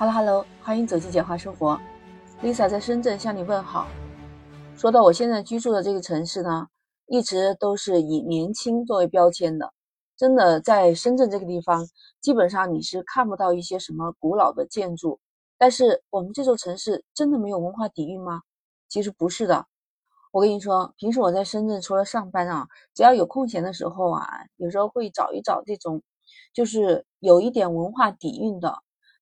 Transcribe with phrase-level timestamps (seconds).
[0.00, 1.76] Hello Hello，欢迎走进简化生活
[2.40, 3.88] ，Lisa 在深圳向你问好。
[4.76, 6.68] 说到我现在居住的这个城市呢，
[7.08, 9.72] 一直都是以年轻作为标签的。
[10.16, 11.84] 真的，在深圳这个地方，
[12.20, 15.18] 基本上你是看不到一些什么古老的建筑。
[15.58, 18.42] 但是我们这座城市真的没有文化底蕴吗？
[18.88, 19.66] 其实不是的。
[20.30, 24.28] 我跟你说，平时我在深圳除了上班啊，只要有空闲的时候啊，
[24.58, 26.00] 有时候会找一找这种，
[26.54, 28.78] 就是有一点文化底蕴的。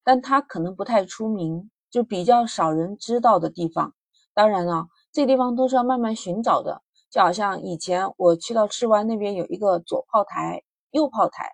[0.07, 3.93] 但它可能不太出名，就比较少人知道的地方。
[4.35, 6.80] 当然了，这地方都是要慢慢寻找的。
[7.11, 11.50] 就好像以前我去到赤湾那边有一个左炮台、右炮台，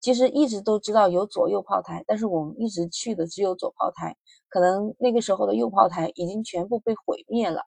[0.00, 4.16] 其实一直都知道有左右炮台，但是我们一直去的只有左炮台。
[4.48, 7.64] 可能那个时候的右炮台已经全部被毁灭了。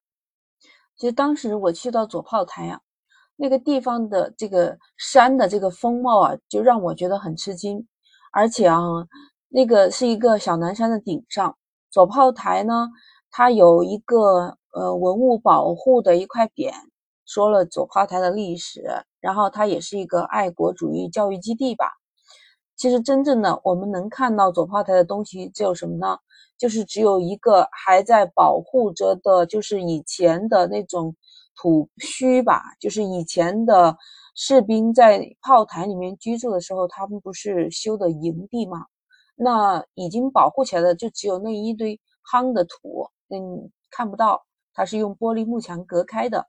[0.98, 2.82] 其实当时我去到左炮台啊，
[3.36, 7.88] 那个地方的这个山的这个风貌啊，就让我觉得很吃惊，
[8.32, 8.80] 而且啊。
[9.56, 11.56] 那个是一个小南山的顶上，
[11.92, 12.90] 左炮台呢，
[13.30, 16.74] 它有一个呃文物保护的一块匾，
[17.24, 18.82] 说了左炮台的历史，
[19.22, 21.86] 然后它也是一个爱国主义教育基地吧。
[22.76, 26.18] 其实真正的我们能看到左炮台的东西只有什么呢？
[26.58, 31.16] 就是只有一个还在保护着的，就是以前的那种
[31.56, 33.96] 土墟吧，就是以前的
[34.34, 38.88] 士兵在炮台里面居住的时候，他们不是修的营地吗？
[39.36, 42.00] 那已经保护起来的就只有那一堆
[42.32, 46.48] 夯的土，嗯，看不到，它是用玻璃幕墙隔开的。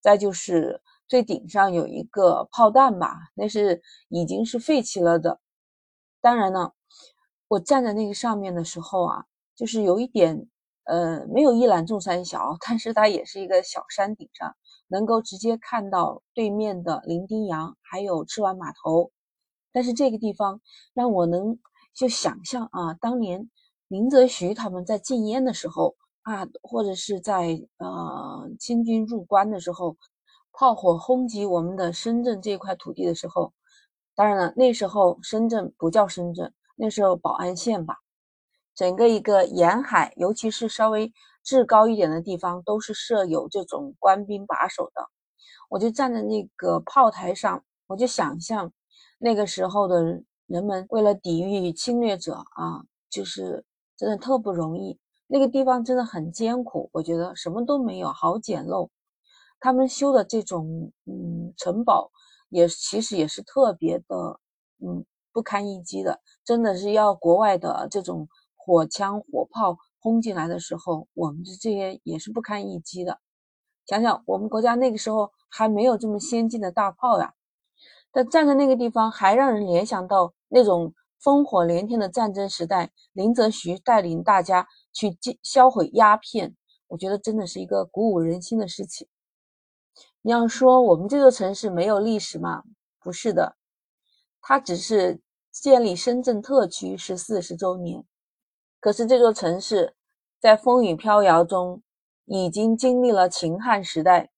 [0.00, 5.40] 再就是最顶上有一个炮弹吧，那是已经是废弃了的。
[6.20, 6.72] 当然呢，
[7.48, 9.24] 我站在那个上面的时候啊，
[9.56, 10.48] 就是有一点，
[10.84, 14.54] 呃，没有一览众山小，但是它也是一个小山顶上，
[14.88, 19.10] 能够直接看到对面的伶仃洋还有赤湾码头。
[19.72, 20.60] 但是这个地方
[20.94, 21.58] 让我能。
[21.92, 23.50] 就想象啊，当年
[23.88, 29.96] 林则徐他们在禁烟的时候啊，或者是在呃清军入关的时候，
[30.52, 33.52] 炮火轰击我们的深圳这块土地的时候，
[34.14, 37.96] 当然了，那时候深圳不叫深圳，那时候宝安县吧，
[38.74, 41.12] 整个一个沿海，尤其是稍微
[41.42, 45.08] 制高一点的地方，都是设有这种官兵把守的。
[45.68, 48.72] 我就站在那个炮台上，我就想象
[49.18, 50.22] 那个时候的。
[50.50, 53.64] 人们为了抵御侵略者啊，就是
[53.96, 54.98] 真的特不容易。
[55.28, 58.88] 那个地方真的很艰苦，我觉得什么都没有，好简陋。
[59.60, 62.10] 他们修的这种嗯城堡，
[62.48, 64.40] 也其实也是特别的
[64.84, 66.20] 嗯不堪一击的。
[66.44, 73.20] 真的是要国外的这种火枪火炮轰进来的时候，我们的这些也是不堪一击的。
[73.86, 77.34] 想想我们国家那个时候还没有这么先进的大炮呀。
[78.10, 86.56] 但站在那个地方，还让人联想到那种烽火连天的战争时代，林则徐带领大家去销毁鸦片，
[86.88, 89.08] 我觉得真的是一个鼓舞人心的事情。
[90.22, 92.62] 你要说我们这座城市没有历史吗？
[93.00, 93.56] 不是的，
[94.42, 98.04] 它只是建立深圳特区是四十周年，
[98.80, 99.94] 可是这座城市
[100.38, 101.82] 在风雨飘摇中
[102.26, 104.30] 已经经历了秦汉时代，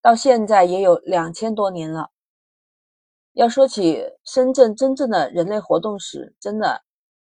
[0.00, 2.10] 到现在也有两千多年了。
[3.38, 6.82] 要说起深圳真正的人类活动史，真的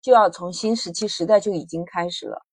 [0.01, 2.45] 就要从新石器时代就已经开始了。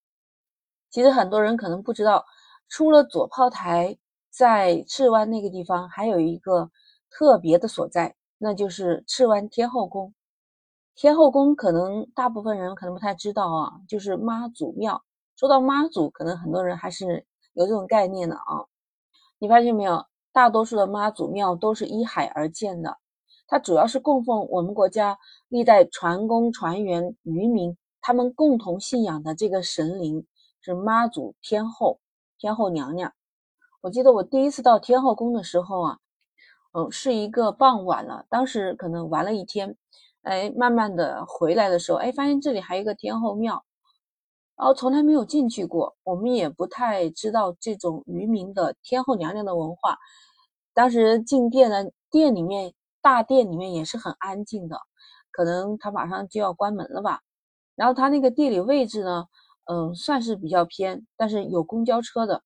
[0.90, 2.26] 其实很多人可能不知道，
[2.68, 3.96] 除了左炮台，
[4.28, 6.68] 在赤湾那个地方还有一个
[7.08, 10.12] 特别的所在，那就是赤湾天后宫。
[10.96, 15.04] 天后宫可能大部分人可能不太知道啊，就是妈祖庙。
[15.36, 18.66] 说到妈祖，可能很多人还是有这种概念的啊。
[19.38, 20.04] 你发现没有？
[20.32, 22.98] 大多数的妈祖庙都是依海而建的。
[23.54, 25.16] 它主要是供奉我们国家
[25.46, 30.26] 历代船工船员渔民他们共同信仰的这个神灵
[30.60, 32.00] 是妈祖天后
[32.36, 33.12] 天后娘娘。
[33.80, 35.98] 我记得我第一次到天后宫的时候啊，
[36.72, 39.76] 嗯，是一个傍晚了，当时可能玩了一天，
[40.22, 43.64] 哎，慢慢的回来的时候，哎，发现这里还有一个天后庙，
[44.56, 49.96] 然后从来没有进去过，我们也不太知道这种渔民的天后娘娘的文化。
[50.74, 52.74] 当时进店呢，店里面。
[53.04, 54.80] 大殿里面也是很安静的，
[55.30, 57.20] 可能他马上就要关门了吧。
[57.74, 59.26] 然后他那个地理位置呢，
[59.64, 62.42] 嗯，算是比较偏，但是有公交车的。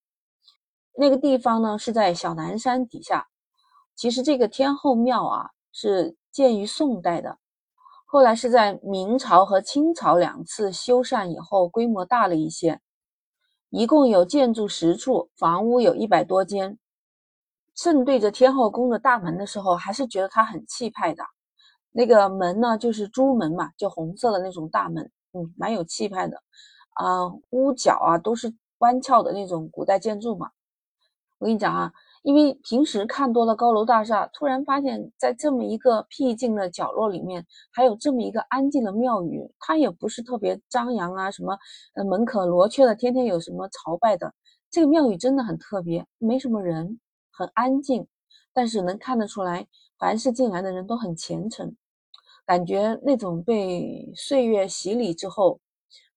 [0.96, 3.28] 那个地方呢是在小南山底下。
[3.94, 7.38] 其实这个天后庙啊是建于宋代的，
[8.04, 12.80] 后来是在明朝和清朝两次修缮以后规模大了一些，
[13.70, 16.80] 一共有建筑十处，房屋有一百多间。
[17.80, 21.22] 正对着天后宫的大门的时候，还是觉得它很气派的。
[21.92, 26.36] 那个门呢，就是朱门嘛，就红色的那种大门，嗯，蛮有气派的，
[26.94, 30.50] 啊，屋角啊都是弯翘的那种古代建筑嘛。
[31.38, 31.92] 我跟你讲啊，
[32.22, 41.56] 因为平时看多了高楼大厦，突然发现，在这么一个僻静的角落里面，还有这么一个安静的庙宇，它也不是特别张扬啊，什么
[41.94, 44.34] 呃门可罗雀的，天天有什么朝拜的。
[44.68, 46.98] 这个庙宇真的很特别，没什么人，
[47.38, 48.08] 很安静，
[48.52, 51.76] 但是能看得出来，凡是进来的人都很虔诚，
[52.44, 55.60] 感觉那种被岁月洗礼之后，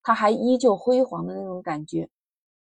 [0.01, 2.09] 它还依旧辉煌的那种感觉，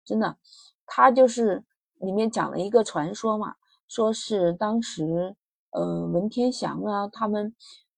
[0.04, 0.36] 真的，
[0.84, 1.64] 它就是。
[2.00, 3.56] 里面讲了一个传说嘛，
[3.88, 5.34] 说是当时，
[5.70, 7.52] 呃，文天祥啊，他们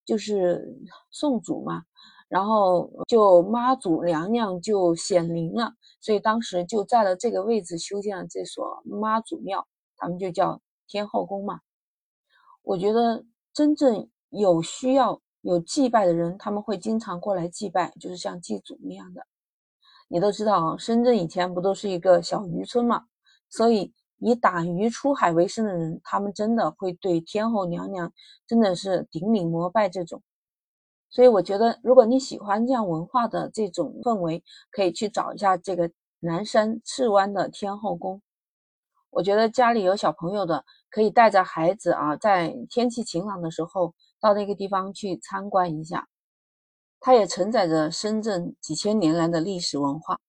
[0.06, 0.74] 就是
[1.10, 1.82] 送祖嘛，
[2.26, 9.68] 然后就妈祖娘娘就显灵了，所以当时就在了这个位置修建了这所妈祖庙，
[10.00, 11.60] 他们就叫天后宫嘛。
[12.62, 19.26] 我觉得真正有需要有祭拜的人，他们会经常过来祭拜，就是像祭祖那样的。
[20.08, 23.04] 你都知道啊，深圳以前不都是一个小渔村嘛？
[23.48, 28.12] 所以，以打鱼出海为生的人，他们真的会对天后娘娘
[28.46, 30.22] 真的是顶礼膜拜这种。
[31.08, 38.20] 所以，我觉得如果你喜欢这样文化的这种氛围，可以去找一下这个南山赤湾的天后宫。
[39.10, 46.08] 我觉得家里有小朋友的，可以带着孩子啊，在天气晴朗的时候到那个地方去参观一下。
[47.00, 50.20] 它也承载着深圳几千年来的历史文化。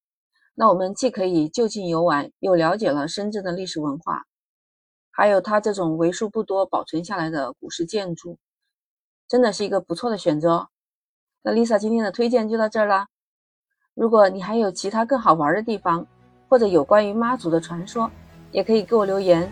[0.56, 4.24] 那我们既可以就近游玩，又了解了深圳的历史文化，
[5.12, 8.38] 还有它这种为数不多保存下来的古式建筑，
[9.28, 10.70] 真的是一个不错的选择。
[11.42, 13.08] 那 Lisa 今天的推荐就到这儿啦。
[13.94, 16.08] 如果你还有其他更好玩的地方，
[16.48, 18.10] 或者有关于妈祖的传说，
[18.52, 19.52] 也可以给我留言。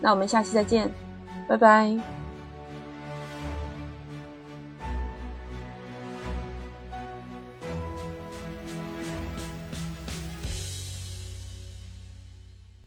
[0.00, 0.90] 那我们下期再见，
[1.48, 2.21] 拜拜。